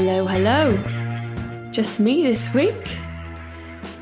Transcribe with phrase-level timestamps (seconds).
[0.00, 0.76] Hello, hello.
[1.72, 2.88] Just me this week.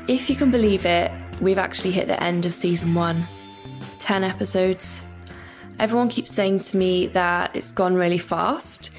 [0.07, 3.27] If you can believe it, we've actually hit the end of season one
[3.97, 5.03] 10 episodes.
[5.79, 8.91] Everyone keeps saying to me that it's gone really fast.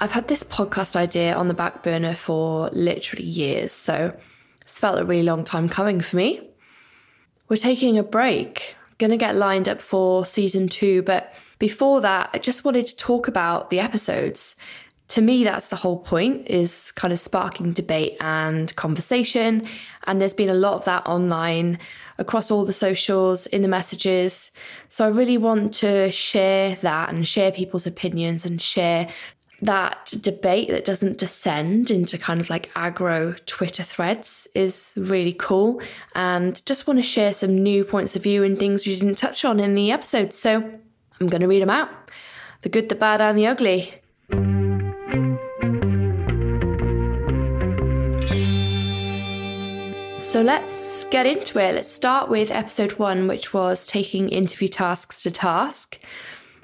[0.00, 4.12] I've had this podcast idea on the back burner for literally years, so
[4.62, 6.50] it's felt a really long time coming for me.
[7.48, 12.38] We're taking a break, gonna get lined up for season two, but before that, I
[12.38, 14.56] just wanted to talk about the episodes.
[15.08, 19.66] To me, that's the whole point, is kind of sparking debate and conversation.
[20.04, 21.78] And there's been a lot of that online
[22.18, 24.52] across all the socials, in the messages.
[24.88, 29.08] So I really want to share that and share people's opinions and share
[29.62, 35.80] that debate that doesn't descend into kind of like aggro Twitter threads is really cool.
[36.14, 39.44] And just want to share some new points of view and things we didn't touch
[39.44, 40.34] on in the episode.
[40.34, 40.56] So
[41.20, 41.88] I'm going to read them out
[42.62, 43.94] the good, the bad, and the ugly.
[50.28, 51.74] So let's get into it.
[51.74, 55.98] Let's start with episode one, which was taking interview tasks to task.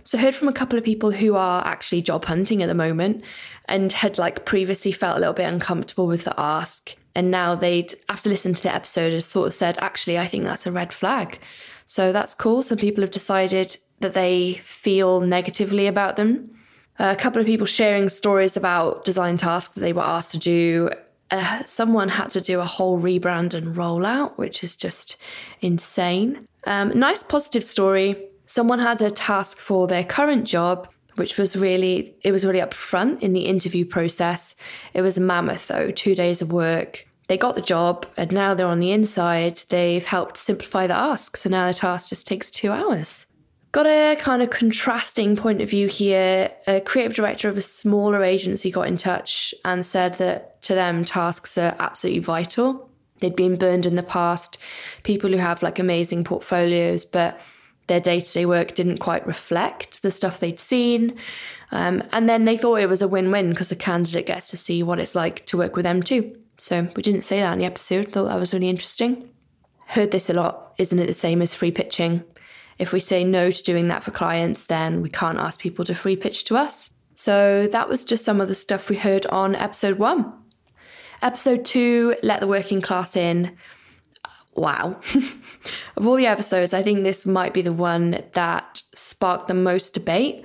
[0.03, 2.75] So I heard from a couple of people who are actually job hunting at the
[2.75, 3.25] moment
[3.65, 6.95] and had like previously felt a little bit uncomfortable with the ask.
[7.15, 10.45] And now they'd, after listening to the episode, had sort of said, actually, I think
[10.45, 11.39] that's a red flag.
[11.87, 12.63] So that's cool.
[12.63, 16.51] Some people have decided that they feel negatively about them.
[16.99, 20.91] A couple of people sharing stories about design tasks that they were asked to do.
[21.35, 25.17] Uh, someone had to do a whole rebrand and rollout, which is just
[25.61, 26.47] insane.
[26.65, 28.29] Um, nice positive story.
[28.47, 33.23] Someone had a task for their current job which was really it was really upfront
[33.23, 34.57] in the interview process.
[34.95, 37.07] It was a mammoth though two days of work.
[37.29, 39.63] They got the job and now they're on the inside.
[39.69, 43.27] They've helped simplify the ask so now the task just takes two hours
[43.75, 48.23] got a kind of contrasting point of view here a creative director of a smaller
[48.23, 53.57] agency got in touch and said that to them tasks are absolutely vital they'd been
[53.57, 54.59] burned in the past
[55.03, 57.41] people who have like amazing portfolios but
[57.87, 61.19] their day to day work didn't quite reflect the stuff they'd seen.
[61.71, 64.57] Um, and then they thought it was a win win because the candidate gets to
[64.57, 66.37] see what it's like to work with them too.
[66.57, 69.29] So we didn't say that in the episode, thought that was really interesting.
[69.87, 70.75] Heard this a lot.
[70.79, 72.25] Isn't it the same as free pitching?
[72.79, 75.95] If we say no to doing that for clients, then we can't ask people to
[75.95, 76.91] free pitch to us.
[77.15, 80.33] So that was just some of the stuff we heard on episode one.
[81.23, 83.57] Episode two, Let the Working Class In
[84.55, 85.01] wow.
[85.97, 89.95] of all the episodes, I think this might be the one that sparked the most
[89.95, 90.45] debate.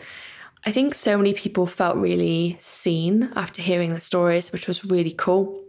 [0.66, 5.12] I think so many people felt really seen after hearing the stories, which was really
[5.12, 5.64] cool.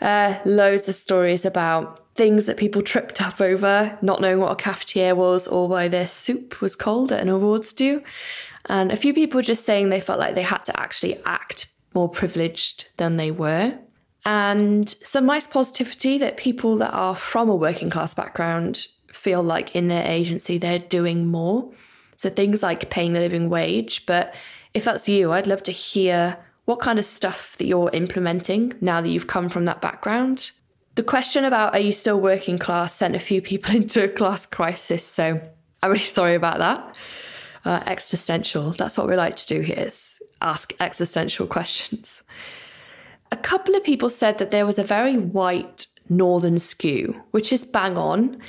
[0.00, 4.62] Uh, loads of stories about things that people tripped up over, not knowing what a
[4.62, 8.02] cafetiere was or why their soup was cold at an awards do.
[8.66, 12.08] And a few people just saying they felt like they had to actually act more
[12.08, 13.78] privileged than they were
[14.28, 19.74] and some nice positivity that people that are from a working class background feel like
[19.74, 21.72] in their agency they're doing more.
[22.16, 24.04] So things like paying the living wage.
[24.04, 24.34] But
[24.74, 26.36] if that's you, I'd love to hear
[26.68, 30.50] what kind of stuff that you're implementing now that you've come from that background.
[30.96, 34.44] The question about are you still working class sent a few people into a class
[34.44, 35.02] crisis.
[35.02, 35.40] So
[35.82, 36.94] I'm really sorry about that.
[37.64, 38.72] Uh, existential.
[38.72, 42.22] That's what we like to do here is ask existential questions.
[43.32, 47.64] A couple of people said that there was a very white northern skew, which is
[47.64, 48.42] bang on.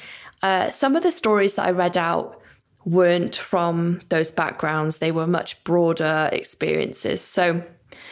[0.44, 2.42] Uh, some of the stories that I read out
[2.84, 7.22] weren't from those backgrounds, they were much broader experiences.
[7.22, 7.64] So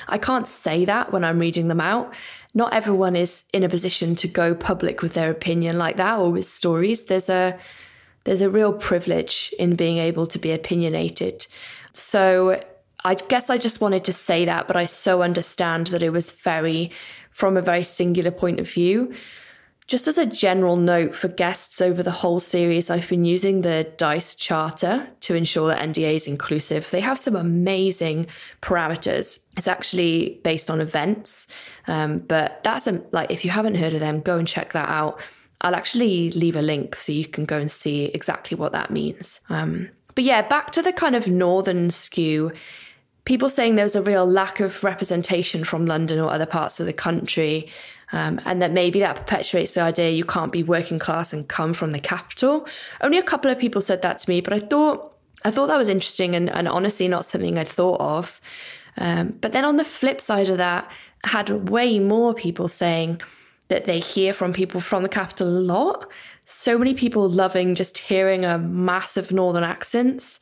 [0.08, 2.14] I can't say that when I'm reading them out.
[2.54, 6.32] Not everyone is in a position to go public with their opinion like that or
[6.32, 7.06] with stories.
[7.06, 7.58] There's a
[8.24, 11.48] there's a real privilege in being able to be opinionated.
[11.94, 12.62] So
[13.06, 16.32] I guess I just wanted to say that, but I so understand that it was
[16.32, 16.92] very
[17.32, 19.14] from a very singular point of view.
[19.88, 23.90] Just as a general note for guests over the whole series, I've been using the
[23.96, 26.90] DICE charter to ensure that NDA is inclusive.
[26.92, 28.28] They have some amazing
[28.62, 29.40] parameters.
[29.56, 31.48] It's actually based on events,
[31.88, 34.90] um, but that's a, like if you haven't heard of them, go and check that
[34.90, 35.22] out.
[35.62, 39.40] I'll actually leave a link so you can go and see exactly what that means.
[39.50, 42.52] Um, but yeah, back to the kind of northern skew
[43.28, 46.86] people saying there was a real lack of representation from London or other parts of
[46.86, 47.70] the country,
[48.14, 51.74] um, and that maybe that perpetuates the idea you can't be working class and come
[51.74, 52.66] from the capital.
[53.02, 55.14] Only a couple of people said that to me, but I thought
[55.44, 58.40] I thought that was interesting and, and honestly not something I'd thought of.
[58.96, 60.90] Um, but then on the flip side of that,
[61.26, 63.22] had way more people saying
[63.68, 66.10] that they hear from people from the capital a lot.
[66.46, 70.40] So many people loving just hearing a massive northern accents.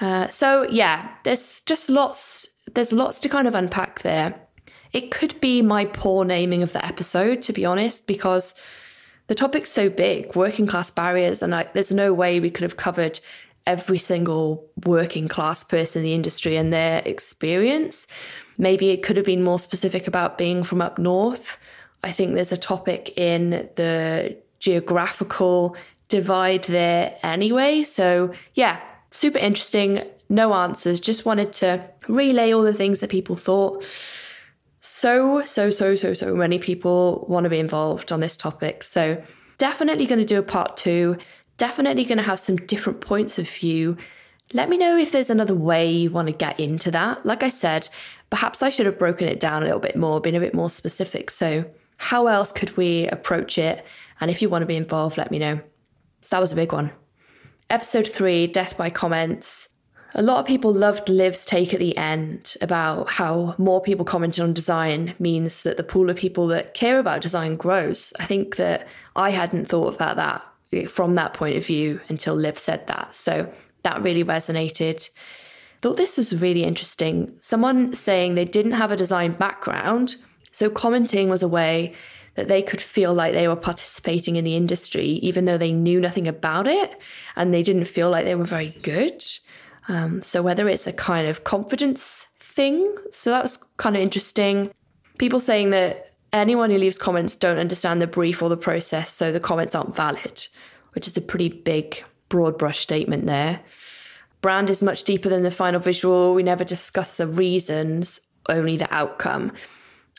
[0.00, 2.48] Uh, so yeah, there's just lots.
[2.74, 4.34] There's lots to kind of unpack there.
[4.92, 8.54] it could be my poor naming of the episode, to be honest, because
[9.26, 12.76] the topic's so big working class barriers, and I, there's no way we could have
[12.76, 13.20] covered
[13.66, 18.06] every single working class person in the industry and their experience.
[18.56, 21.58] Maybe it could have been more specific about being from up north.
[22.04, 25.76] I think there's a topic in the geographical
[26.08, 27.82] divide there anyway.
[27.82, 28.80] So, yeah,
[29.16, 30.02] super interesting.
[30.28, 31.00] No answers.
[31.00, 33.84] Just wanted to relay all the things that people thought.
[34.80, 38.84] So, so, so, so, so many people want to be involved on this topic.
[38.84, 39.20] So,
[39.58, 41.16] definitely going to do a part two.
[41.56, 43.96] Definitely going to have some different points of view.
[44.52, 47.26] Let me know if there's another way you want to get into that.
[47.26, 47.88] Like I said,
[48.30, 50.70] perhaps I should have broken it down a little bit more, been a bit more
[50.70, 51.30] specific.
[51.30, 51.64] So,
[51.96, 53.84] how else could we approach it?
[54.20, 55.60] And if you want to be involved, let me know.
[56.20, 56.92] So, that was a big one.
[57.68, 59.68] Episode three Death by Comments.
[60.14, 64.44] A lot of people loved Liv's take at the end about how more people commenting
[64.44, 68.12] on design means that the pool of people that care about design grows.
[68.20, 68.86] I think that
[69.16, 73.16] I hadn't thought about that from that point of view until Liv said that.
[73.16, 73.52] So
[73.82, 75.10] that really resonated.
[75.82, 77.34] Thought this was really interesting.
[77.40, 80.14] Someone saying they didn't have a design background,
[80.52, 81.94] so commenting was a way
[82.36, 86.00] that they could feel like they were participating in the industry, even though they knew
[86.00, 86.98] nothing about it
[87.34, 89.24] and they didn't feel like they were very good.
[89.88, 94.70] Um, so, whether it's a kind of confidence thing, so that was kind of interesting.
[95.18, 99.32] People saying that anyone who leaves comments don't understand the brief or the process, so
[99.32, 100.46] the comments aren't valid,
[100.92, 103.60] which is a pretty big, broad brush statement there.
[104.42, 106.34] Brand is much deeper than the final visual.
[106.34, 109.52] We never discuss the reasons, only the outcome.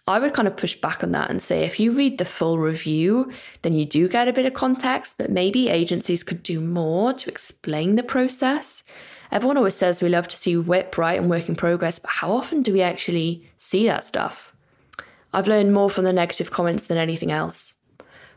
[0.08, 2.60] I would kind of push back on that and say if you read the full
[2.60, 3.32] review,
[3.62, 7.30] then you do get a bit of context, but maybe agencies could do more to
[7.30, 8.84] explain the process.
[9.32, 12.32] Everyone always says we love to see WIP, right, and work in progress, but how
[12.32, 14.54] often do we actually see that stuff?
[15.34, 17.76] I've learned more from the negative comments than anything else,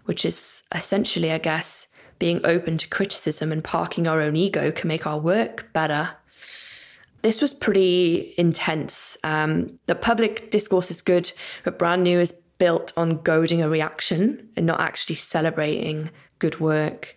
[0.07, 1.87] which is essentially, I guess,
[2.19, 6.11] being open to criticism and parking our own ego can make our work better.
[7.23, 9.19] This was pretty intense.
[9.25, 11.31] Um, the public discourse is good,
[11.65, 17.17] but brand new is built on goading a reaction and not actually celebrating good work.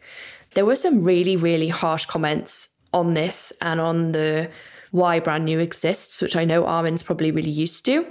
[0.53, 4.49] There were some really, really harsh comments on this and on the
[4.91, 8.05] why brand new exists, which I know Armin's probably really used to.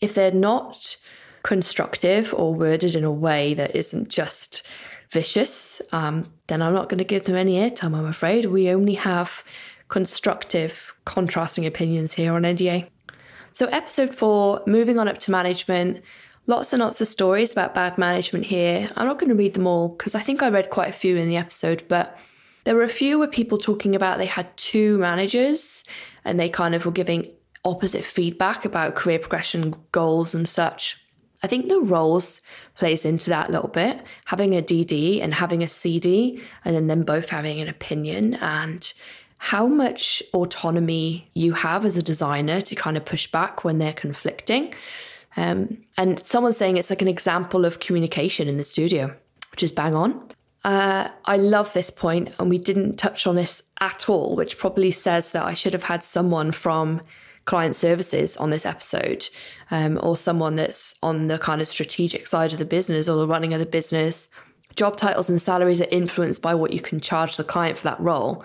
[0.00, 0.96] If they're not
[1.42, 4.66] constructive or worded in a way that isn't just
[5.10, 8.46] vicious, um, then I'm not going to give them any airtime, I'm afraid.
[8.46, 9.42] We only have
[9.88, 12.88] constructive, contrasting opinions here on NDA.
[13.52, 16.02] So, episode four, moving on up to management.
[16.48, 18.90] Lots and lots of stories about bad management here.
[18.94, 21.16] I'm not going to read them all because I think I read quite a few
[21.16, 22.16] in the episode, but
[22.64, 25.84] there were a few where people talking about they had two managers
[26.24, 27.32] and they kind of were giving
[27.64, 31.02] opposite feedback about career progression goals and such.
[31.42, 32.40] I think the roles
[32.74, 34.02] plays into that a little bit.
[34.24, 38.92] Having a DD and having a CD, and then them both having an opinion, and
[39.38, 43.92] how much autonomy you have as a designer to kind of push back when they're
[43.92, 44.74] conflicting.
[45.36, 49.14] Um, and someone's saying it's like an example of communication in the studio,
[49.50, 50.28] which is bang on.
[50.64, 54.90] Uh, I love this point, and we didn't touch on this at all, which probably
[54.90, 57.02] says that I should have had someone from
[57.44, 59.28] client services on this episode,
[59.70, 63.28] um, or someone that's on the kind of strategic side of the business or the
[63.28, 64.28] running of the business.
[64.74, 68.00] Job titles and salaries are influenced by what you can charge the client for that
[68.00, 68.44] role.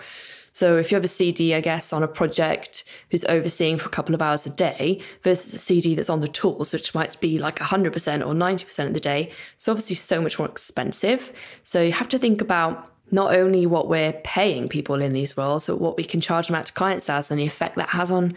[0.52, 3.92] So if you have a CD, I guess, on a project who's overseeing for a
[3.92, 7.38] couple of hours a day versus a CD that's on the tools, which might be
[7.38, 7.86] like 100%
[8.26, 11.32] or 90% of the day, it's obviously so much more expensive.
[11.62, 15.66] So you have to think about not only what we're paying people in these roles,
[15.66, 18.10] but what we can charge them out to clients as and the effect that has
[18.10, 18.34] on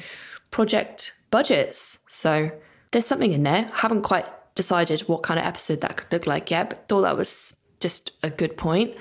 [0.52, 2.00] project budgets.
[2.08, 2.52] So
[2.92, 3.70] there's something in there.
[3.74, 7.02] I haven't quite decided what kind of episode that could look like yet, but thought
[7.02, 8.96] that was just a good point.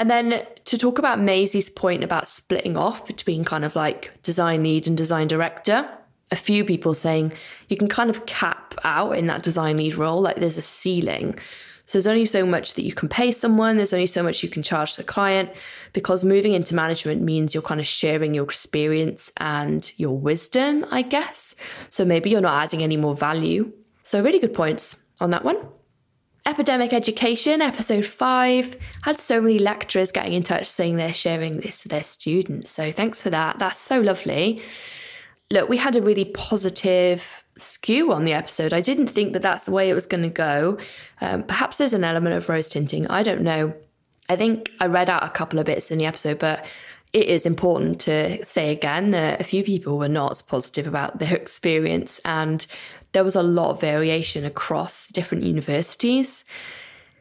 [0.00, 4.62] And then to talk about Maisie's point about splitting off between kind of like design
[4.62, 5.86] lead and design director,
[6.30, 7.34] a few people saying
[7.68, 11.38] you can kind of cap out in that design lead role, like there's a ceiling.
[11.84, 14.48] So there's only so much that you can pay someone, there's only so much you
[14.48, 15.50] can charge the client
[15.92, 21.02] because moving into management means you're kind of sharing your experience and your wisdom, I
[21.02, 21.56] guess.
[21.90, 23.70] So maybe you're not adding any more value.
[24.02, 25.58] So, really good points on that one.
[26.46, 31.84] Epidemic Education, episode five, had so many lecturers getting in touch saying they're sharing this
[31.84, 32.70] with their students.
[32.70, 33.58] So thanks for that.
[33.58, 34.62] That's so lovely.
[35.50, 38.72] Look, we had a really positive skew on the episode.
[38.72, 40.78] I didn't think that that's the way it was going to go.
[41.20, 43.06] Um, perhaps there's an element of rose tinting.
[43.08, 43.74] I don't know.
[44.28, 46.64] I think I read out a couple of bits in the episode, but
[47.12, 51.34] it is important to say again that a few people were not positive about their
[51.36, 52.66] experience and
[53.12, 56.44] there was a lot of variation across different universities.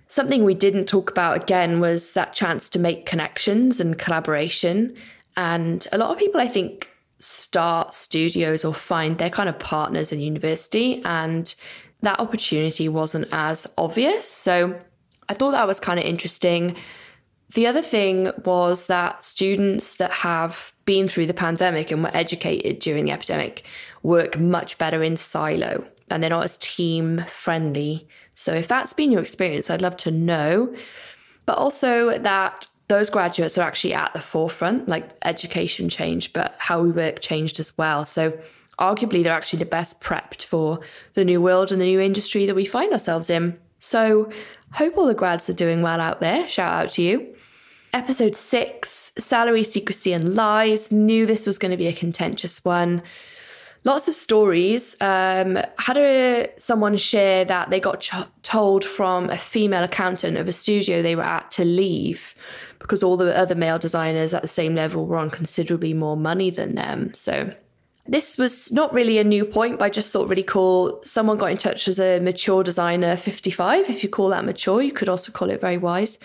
[0.08, 4.96] Something we didn't talk about again was that chance to make connections and collaboration.
[5.38, 10.12] And a lot of people, I think, start studios or find their kind of partners
[10.12, 11.53] in university, and
[12.01, 14.29] that opportunity wasn't as obvious.
[14.29, 14.79] So
[15.27, 16.75] I thought that was kind of interesting.
[17.53, 22.79] The other thing was that students that have been through the pandemic and were educated
[22.79, 23.65] during the epidemic
[24.03, 28.08] work much better in silo and they're not as team friendly.
[28.34, 30.75] So if that's been your experience, I'd love to know.
[31.46, 36.82] But also that those graduates are actually at the forefront, like education changed, but how
[36.82, 38.06] we work changed as well.
[38.06, 38.38] So
[38.79, 40.79] arguably they're actually the best prepped for
[41.13, 43.60] the new world and the new industry that we find ourselves in.
[43.79, 44.31] So
[44.74, 46.48] hope all the grads are doing well out there.
[46.48, 47.36] Shout out to you.
[47.91, 50.91] Episode six, salary secrecy and lies.
[50.91, 53.01] Knew this was going to be a contentious one
[53.83, 54.95] lots of stories.
[55.01, 60.48] Um, had a, someone share that they got ch- told from a female accountant of
[60.48, 62.36] a studio they were at to leave
[62.79, 66.50] because all the other male designers at the same level were on considerably more money
[66.50, 67.13] than them.
[67.13, 67.53] So
[68.10, 71.00] this was not really a new point, but I just thought really cool.
[71.04, 73.89] Someone got in touch as a mature designer, 55.
[73.89, 76.18] If you call that mature, you could also call it very wise.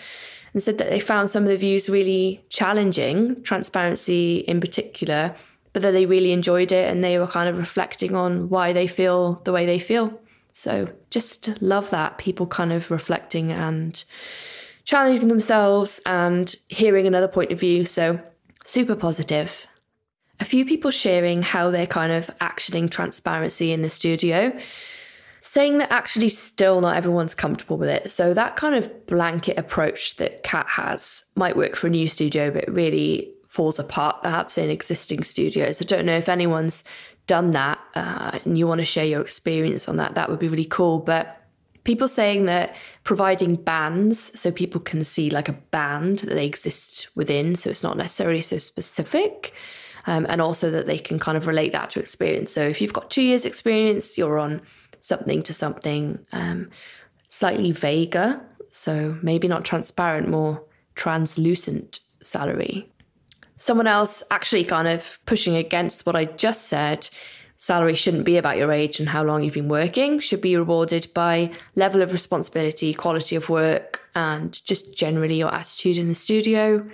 [0.53, 5.35] And said that they found some of the views really challenging, transparency in particular,
[5.73, 8.87] but that they really enjoyed it and they were kind of reflecting on why they
[8.87, 10.19] feel the way they feel.
[10.53, 14.01] So just love that people kind of reflecting and
[14.85, 17.85] challenging themselves and hearing another point of view.
[17.85, 18.19] So
[18.63, 19.67] super positive.
[20.39, 24.57] A few people sharing how they're kind of actioning transparency in the studio,
[25.39, 28.09] saying that actually still not everyone's comfortable with it.
[28.09, 32.51] So that kind of blanket approach that Kat has might work for a new studio,
[32.51, 35.81] but really falls apart perhaps in existing studios.
[35.81, 36.83] I don't know if anyone's
[37.27, 40.47] done that uh, and you want to share your experience on that, that would be
[40.47, 40.99] really cool.
[40.99, 41.41] But
[41.85, 47.07] people saying that providing bands so people can see like a band that they exist
[47.15, 49.53] within, so it's not necessarily so specific.
[50.07, 52.51] Um, and also that they can kind of relate that to experience.
[52.53, 54.61] So if you've got two years' experience, you're on
[54.99, 56.69] something to something um,
[57.27, 58.39] slightly vaguer.
[58.71, 60.63] So maybe not transparent, more
[60.95, 62.87] translucent salary
[63.57, 67.09] someone else actually kind of pushing against what I just said.
[67.57, 71.07] Salary shouldn't be about your age and how long you've been working, should be rewarded
[71.13, 76.85] by level of responsibility, quality of work, and just generally your attitude in the studio.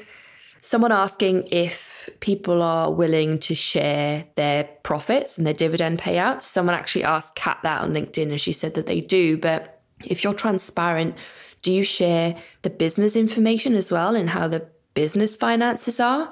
[0.61, 6.43] Someone asking if people are willing to share their profits and their dividend payouts.
[6.43, 9.37] Someone actually asked Kat that on LinkedIn and she said that they do.
[9.37, 11.15] But if you're transparent,
[11.63, 16.31] do you share the business information as well and how the business finances are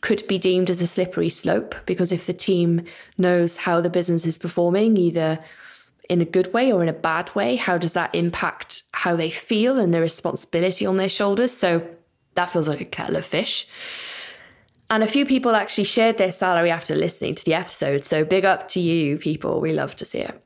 [0.00, 2.84] could be deemed as a slippery slope because if the team
[3.18, 5.38] knows how the business is performing, either
[6.08, 9.30] in a good way or in a bad way, how does that impact how they
[9.30, 11.50] feel and the responsibility on their shoulders?
[11.50, 11.84] So
[12.36, 13.66] that feels like a kettle of fish.
[14.88, 18.04] And a few people actually shared their salary after listening to the episode.
[18.04, 19.60] So big up to you, people.
[19.60, 20.40] We love to see it.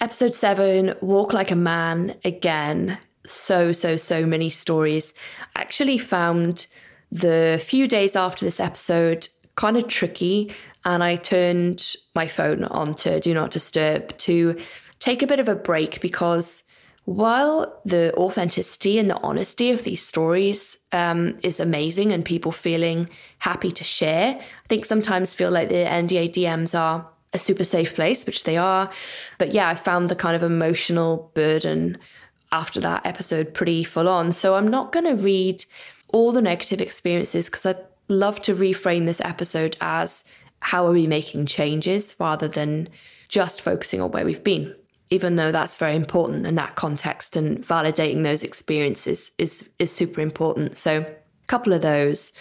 [0.00, 2.16] Episode seven Walk Like a Man.
[2.24, 5.14] Again, so, so, so many stories.
[5.56, 6.66] I actually found
[7.10, 12.94] the few days after this episode kind of tricky, and I turned my phone on
[12.96, 14.58] to Do Not Disturb to
[15.00, 16.64] take a bit of a break because
[17.04, 23.08] while the authenticity and the honesty of these stories um, is amazing and people feeling
[23.38, 27.94] happy to share, I think sometimes feel like the NDA DMs are a super safe
[27.94, 28.90] place, which they are.
[29.38, 31.98] But yeah, I found the kind of emotional burden
[32.52, 34.32] after that episode pretty full on.
[34.32, 35.64] So I'm not going to read
[36.08, 40.24] all the negative experiences because I'd love to reframe this episode as
[40.60, 42.88] how are we making changes rather than
[43.28, 44.74] just focusing on where we've been.
[45.10, 50.20] Even though that's very important in that context and validating those experiences is is super
[50.20, 50.76] important.
[50.78, 52.32] So a couple of those.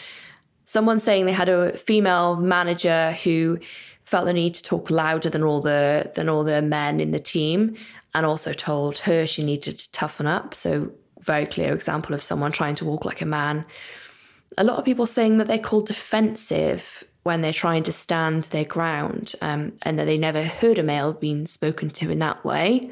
[0.66, 3.58] Someone saying they had a female manager who
[4.04, 7.20] felt the need to talk louder than all the than all the men in the
[7.20, 7.76] team
[8.14, 10.56] and also told her she needed to toughen up.
[10.56, 13.66] So, very clear example of someone trying to walk like a man.
[14.58, 18.66] A lot of people saying that they're called defensive when they're trying to stand their
[18.66, 22.90] ground um, and that they never heard a male being spoken to in that way.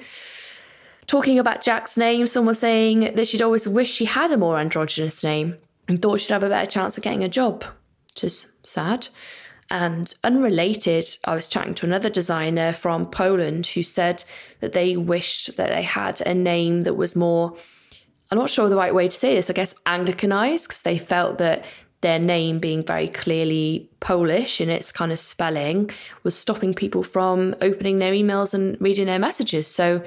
[1.08, 4.60] Talking about Jack's name, someone was saying that she'd always wished she had a more
[4.60, 7.64] androgynous name and thought she'd have a better chance of getting a job,
[8.12, 9.08] which is sad.
[9.72, 14.24] And unrelated, I was chatting to another designer from Poland who said
[14.60, 17.58] that they wished that they had a name that was more,
[18.30, 21.40] I'm not sure the right way to say this, I guess Anglicanized, because they felt
[21.40, 21.66] that
[22.02, 25.90] their name being very clearly Polish in its kind of spelling
[26.24, 29.68] was stopping people from opening their emails and reading their messages.
[29.68, 30.04] So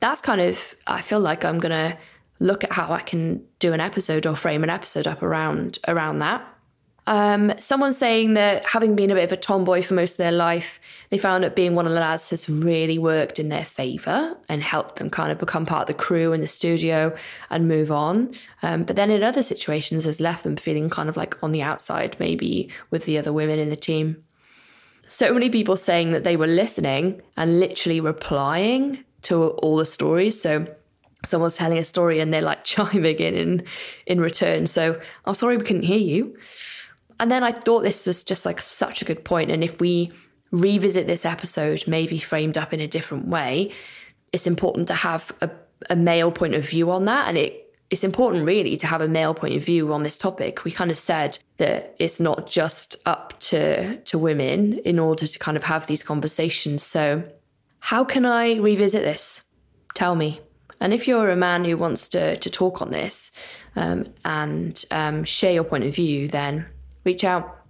[0.00, 1.98] that's kind of, I feel like I'm going to
[2.38, 6.18] look at how I can do an episode or frame an episode up around around
[6.18, 6.46] that.
[7.08, 10.32] Um, someone saying that having been a bit of a tomboy for most of their
[10.32, 14.36] life, they found that being one of the lads has really worked in their favour
[14.48, 17.16] and helped them kind of become part of the crew in the studio
[17.50, 18.34] and move on.
[18.62, 21.62] Um, but then in other situations, has left them feeling kind of like on the
[21.62, 24.24] outside, maybe with the other women in the team.
[25.06, 30.40] So many people saying that they were listening and literally replying to all the stories.
[30.40, 30.66] So
[31.24, 33.64] someone's telling a story and they're like chiming in in,
[34.06, 34.66] in return.
[34.66, 36.36] So I'm sorry we couldn't hear you.
[37.18, 39.50] And then I thought this was just like such a good point.
[39.50, 40.12] And if we
[40.50, 43.72] revisit this episode, maybe framed up in a different way,
[44.32, 45.50] it's important to have a,
[45.88, 47.28] a male point of view on that.
[47.28, 50.64] And it it's important really to have a male point of view on this topic.
[50.64, 55.38] We kind of said that it's not just up to to women in order to
[55.38, 56.82] kind of have these conversations.
[56.82, 57.22] So
[57.78, 59.44] how can I revisit this?
[59.94, 60.40] Tell me.
[60.80, 63.30] And if you're a man who wants to to talk on this
[63.76, 66.66] um, and um, share your point of view, then
[67.06, 67.64] reach out.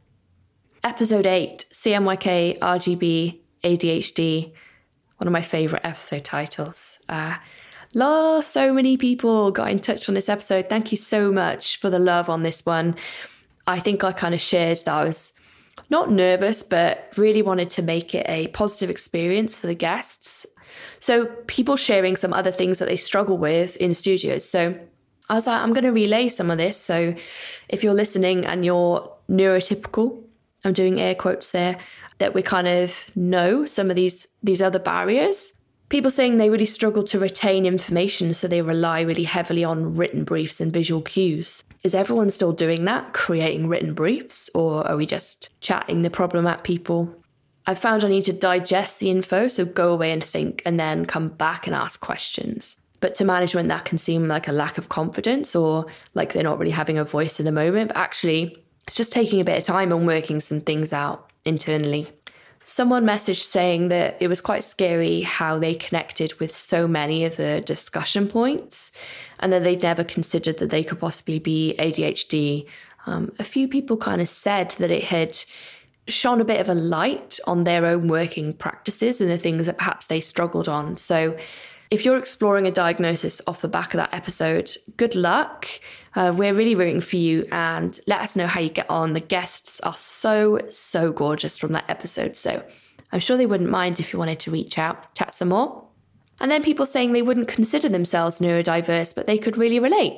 [0.83, 4.53] Episode 8 CMYK, RGB, ADHD.
[5.19, 6.99] One of my favorite episode titles.
[7.09, 7.37] Uh,
[7.93, 10.69] la, so many people got in touch on this episode.
[10.69, 12.97] Thank you so much for the love on this one.
[13.67, 15.33] I think I kind of shared that I was
[15.91, 20.47] not nervous, but really wanted to make it a positive experience for the guests.
[21.01, 24.49] So, people sharing some other things that they struggle with in studios.
[24.49, 24.79] So,
[25.29, 26.77] I was like, I'm going to relay some of this.
[26.77, 27.15] So,
[27.69, 30.23] if you're listening and you're neurotypical,
[30.65, 31.79] I'm doing air quotes there,
[32.19, 35.53] that we kind of know some of these these other barriers.
[35.89, 40.25] People saying they really struggle to retain information, so they rely really heavily on written
[40.25, 41.63] briefs and visual cues.
[41.85, 46.47] Is everyone still doing that, creating written briefs, or are we just chatting the problem
[46.47, 47.15] at people?
[47.69, 51.07] I found I need to digest the info, so go away and think, and then
[51.07, 52.81] come back and ask questions.
[52.99, 56.59] But to management, that can seem like a lack of confidence or like they're not
[56.59, 57.89] really having a voice in the moment.
[57.89, 62.09] But actually, it's just taking a bit of time and working some things out internally.
[62.65, 67.37] Someone messaged saying that it was quite scary how they connected with so many of
[67.37, 68.91] the discussion points
[69.39, 72.67] and that they'd never considered that they could possibly be ADHD.
[73.07, 75.39] Um, a few people kind of said that it had
[76.09, 79.79] shone a bit of a light on their own working practices and the things that
[79.79, 80.97] perhaps they struggled on.
[80.97, 81.37] So
[81.91, 85.69] if you're exploring a diagnosis off the back of that episode, good luck.
[86.15, 89.13] Uh, we're really rooting for you and let us know how you get on.
[89.13, 92.37] The guests are so, so gorgeous from that episode.
[92.37, 92.63] So
[93.13, 95.85] I'm sure they wouldn't mind if you wanted to reach out, chat some more.
[96.41, 100.15] And then people saying they wouldn't consider themselves neurodiverse, but they could really relate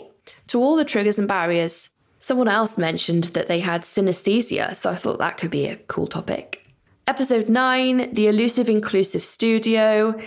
[0.48, 1.90] to all the triggers and barriers.
[2.18, 6.08] Someone else mentioned that they had synesthesia, so I thought that could be a cool
[6.08, 6.66] topic.
[7.06, 10.20] Episode 9 The Elusive Inclusive Studio.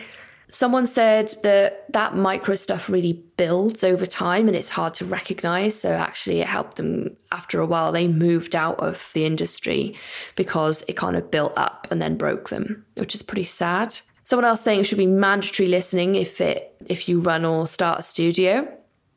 [0.54, 5.80] Someone said that that micro stuff really builds over time and it's hard to recognize.
[5.80, 7.94] So, actually, it helped them after a while.
[7.94, 9.96] They moved out of the industry
[10.36, 13.98] because it kind of built up and then broke them, which is pretty sad.
[14.24, 18.00] Someone else saying it should be mandatory listening if it if you run or start
[18.00, 18.68] a studio.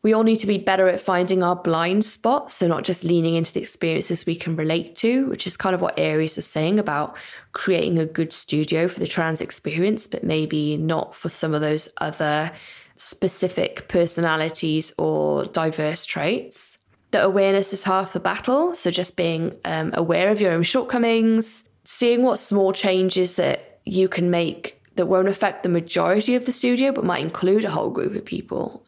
[0.04, 3.36] We all need to be better at finding our blind spots, so not just leaning
[3.36, 6.78] into the experiences we can relate to, which is kind of what Aries was saying
[6.78, 7.16] about
[7.52, 11.88] creating a good studio for the trans experience, but maybe not for some of those
[12.02, 12.52] other
[12.96, 16.80] specific personalities or diverse traits.
[17.12, 18.74] That awareness is half the battle.
[18.74, 24.08] So just being um, aware of your own shortcomings, seeing what small changes that you
[24.08, 27.88] can make that won't affect the majority of the studio, but might include a whole
[27.88, 28.84] group of people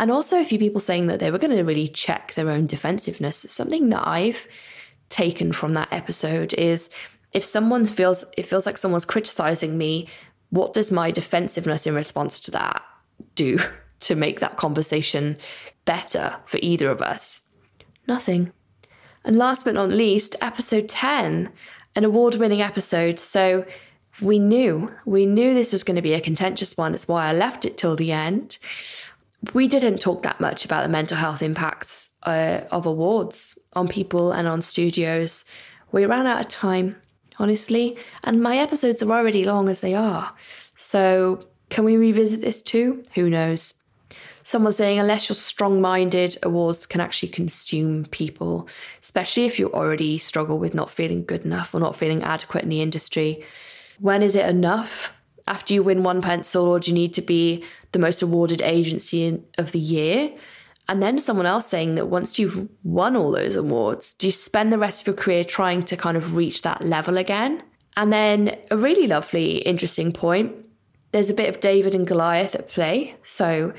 [0.00, 2.66] and also a few people saying that they were going to really check their own
[2.66, 3.44] defensiveness.
[3.50, 4.48] Something that I've
[5.10, 6.88] taken from that episode is
[7.34, 10.08] if someone feels it feels like someone's criticizing me,
[10.48, 12.82] what does my defensiveness in response to that
[13.34, 13.58] do
[14.00, 15.36] to make that conversation
[15.84, 17.42] better for either of us?
[18.08, 18.52] Nothing.
[19.22, 21.52] And last but not least, episode 10,
[21.94, 23.18] an award winning episode.
[23.18, 23.66] So
[24.22, 26.92] we knew, we knew this was going to be a contentious one.
[26.92, 28.56] That's why I left it till the end
[29.54, 34.32] we didn't talk that much about the mental health impacts uh, of awards on people
[34.32, 35.44] and on studios.
[35.92, 36.96] We ran out of time,
[37.38, 40.34] honestly, and my episodes are already long as they are.
[40.76, 43.04] So, can we revisit this too?
[43.14, 43.74] Who knows?
[44.42, 48.68] Someone saying, unless you're strong minded, awards can actually consume people,
[49.02, 52.70] especially if you already struggle with not feeling good enough or not feeling adequate in
[52.70, 53.44] the industry.
[54.00, 55.12] When is it enough?
[55.48, 59.40] After you win one pencil, or do you need to be the most awarded agency
[59.58, 60.32] of the year?
[60.88, 64.72] And then someone else saying that once you've won all those awards, do you spend
[64.72, 67.62] the rest of your career trying to kind of reach that level again?
[67.96, 70.54] And then a really lovely, interesting point
[71.12, 73.16] there's a bit of David and Goliath at play.
[73.24, 73.72] So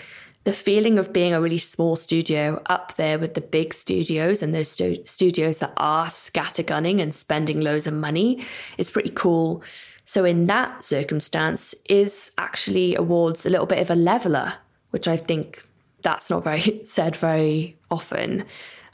[0.44, 4.54] the feeling of being a really small studio up there with the big studios and
[4.54, 8.46] those stu- studios that are scattergunning and spending loads of money
[8.78, 9.64] is pretty cool.
[10.12, 14.56] So in that circumstance, is actually awards a little bit of a leveler,
[14.90, 15.66] which I think
[16.02, 18.44] that's not very said very often,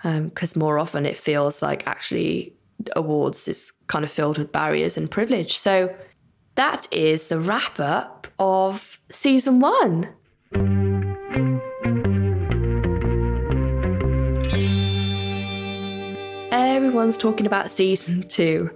[0.04, 2.54] because um, more often it feels like actually
[2.96, 5.58] awards is kind of filled with barriers and privilege.
[5.58, 5.92] So
[6.54, 10.10] that is the wrap up of season one.
[16.52, 18.70] Everyone's talking about season two.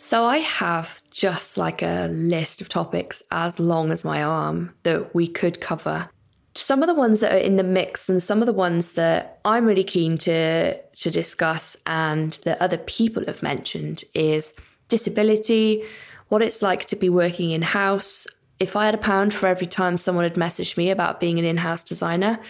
[0.00, 5.12] So I have just like a list of topics as long as my arm that
[5.12, 6.08] we could cover.
[6.54, 9.40] Some of the ones that are in the mix and some of the ones that
[9.44, 14.54] I'm really keen to to discuss and that other people have mentioned is
[14.86, 15.84] disability,
[16.28, 18.26] what it's like to be working in house.
[18.60, 21.44] If I had a pound for every time someone had messaged me about being an
[21.44, 22.40] in-house designer,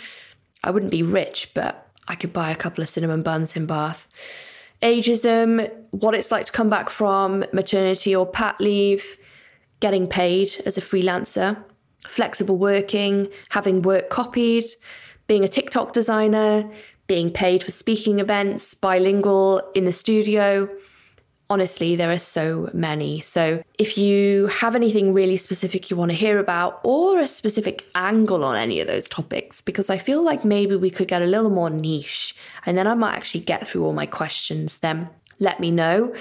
[0.65, 4.09] I wouldn't be rich, but I could buy a couple of cinnamon buns in Bath
[4.83, 9.17] ageism, what it's like to come back from maternity or pat leave,
[9.81, 11.63] getting paid as a freelancer,
[12.07, 14.65] flexible working, having work copied,
[15.27, 16.71] being a TikTok designer,
[17.07, 20.69] being paid for speaking events, bilingual in the studio,
[21.51, 23.21] honestly, there are so many.
[23.21, 27.87] So if you have anything really specific you want to hear about or a specific
[27.95, 31.27] angle on any of those topics, because I feel like maybe we could get a
[31.27, 32.35] little more niche
[32.67, 35.09] and then I might actually get through all my questions, then
[35.39, 36.15] let me know.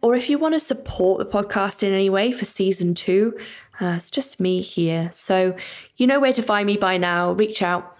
[0.00, 3.38] Or if you want to support the podcast in any way for season two,
[3.80, 5.10] uh, it's just me here.
[5.12, 5.54] So
[5.96, 7.32] you know where to find me by now.
[7.32, 7.96] Reach out.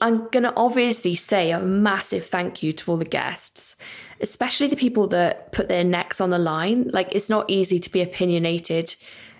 [0.00, 3.76] I'm going to obviously say a massive thank you to all the guests
[4.20, 6.90] especially the people that put their necks on the line.
[6.92, 8.94] Like it's not easy to be opinionated,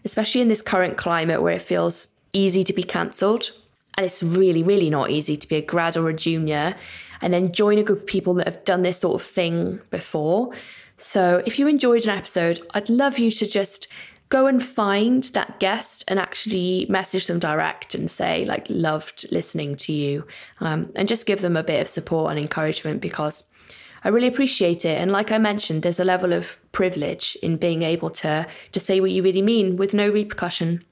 [0.05, 3.53] especially in this current climate where it feels easy to be cancelled.
[3.96, 6.75] And it's really, really not easy to be a grad or a junior
[7.20, 10.55] and then join a group of people that have done this sort of thing before.
[10.96, 13.88] So if you enjoyed an episode, I'd love you to just
[14.31, 19.77] go and find that guest and actually message them direct and say like loved listening
[19.77, 20.25] to you
[20.61, 23.45] um, and just give them a bit of support and encouragement because
[24.05, 24.99] I really appreciate it.
[24.99, 29.01] And like I mentioned, there's a level of privilege in being able to, to say
[29.01, 30.85] what you really mean with no repercussion.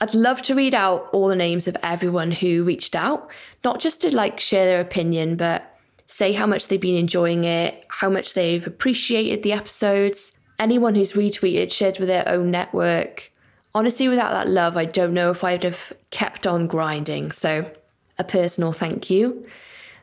[0.00, 3.30] I'd love to read out all the names of everyone who reached out,
[3.64, 7.84] not just to like share their opinion, but say how much they've been enjoying it,
[7.88, 13.32] how much they've appreciated the episodes, anyone who's retweeted, shared with their own network.
[13.74, 17.32] Honestly, without that love, I don't know if I'd have kept on grinding.
[17.32, 17.70] So,
[18.18, 19.46] a personal thank you.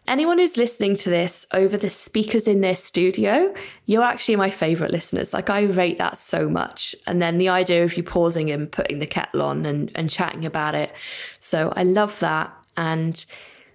[0.07, 3.53] Anyone who's listening to this over the speakers in their studio,
[3.85, 5.33] you're actually my favorite listeners.
[5.33, 6.93] Like, I rate that so much.
[7.07, 10.45] And then the idea of you pausing and putting the kettle on and, and chatting
[10.45, 10.93] about it.
[11.39, 12.53] So, I love that.
[12.77, 13.25] And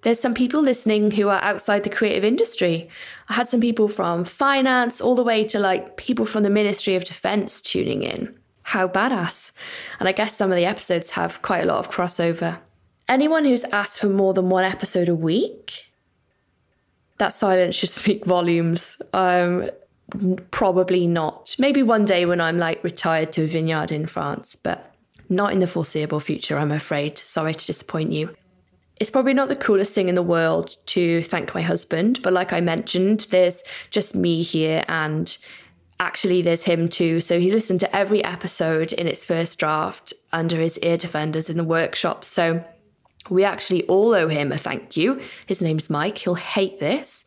[0.01, 2.89] there's some people listening who are outside the creative industry.
[3.27, 6.95] I had some people from finance all the way to like people from the Ministry
[6.95, 8.33] of Defense tuning in.
[8.63, 9.51] How badass.
[9.99, 12.59] And I guess some of the episodes have quite a lot of crossover.
[13.07, 15.91] Anyone who's asked for more than one episode a week,
[17.17, 19.01] that silence should speak volumes.
[19.13, 19.69] Um,
[20.51, 21.55] probably not.
[21.59, 24.93] Maybe one day when I'm like retired to a vineyard in France, but
[25.29, 27.17] not in the foreseeable future, I'm afraid.
[27.17, 28.35] Sorry to disappoint you.
[28.99, 32.51] It's probably not the coolest thing in the world to thank my husband, but like
[32.51, 35.37] I mentioned, there's just me here and
[35.99, 37.21] actually there's him too.
[37.21, 41.57] So he's listened to every episode in its first draft under his ear defenders in
[41.57, 42.25] the workshop.
[42.25, 42.63] So
[43.29, 45.21] we actually all owe him a thank you.
[45.45, 46.17] His name's Mike.
[46.17, 47.25] He'll hate this.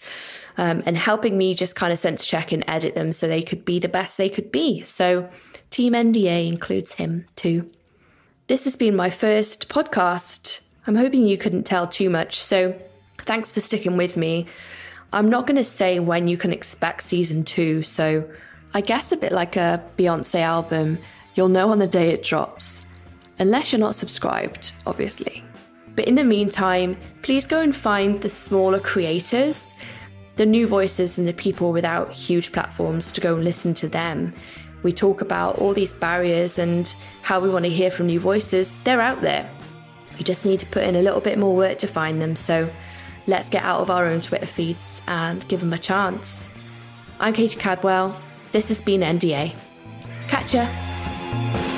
[0.59, 3.65] Um, and helping me just kind of sense check and edit them so they could
[3.65, 4.83] be the best they could be.
[4.83, 5.31] So,
[5.71, 7.71] Team NDA includes him too.
[8.49, 10.62] This has been my first podcast.
[10.87, 12.41] I'm hoping you couldn't tell too much.
[12.41, 12.75] So,
[13.25, 14.47] thanks for sticking with me.
[15.13, 17.83] I'm not going to say when you can expect season two.
[17.83, 18.29] So,
[18.75, 20.99] I guess a bit like a Beyonce album,
[21.35, 22.87] you'll know on the day it drops.
[23.39, 25.45] Unless you're not subscribed, obviously.
[25.95, 29.75] But in the meantime, please go and find the smaller creators,
[30.37, 34.33] the new voices, and the people without huge platforms to go and listen to them.
[34.83, 38.79] We talk about all these barriers and how we want to hear from new voices.
[38.79, 39.49] They're out there.
[40.19, 42.37] We just need to put in a little bit more work to find them.
[42.37, 42.71] So
[43.27, 46.51] let's get out of our own Twitter feeds and give them a chance.
[47.19, 48.21] I'm Katie Cadwell.
[48.53, 49.57] This has been NDA.
[50.29, 51.72] Catch ya.